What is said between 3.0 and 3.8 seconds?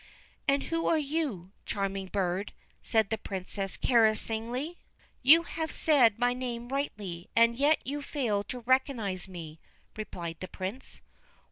the Princess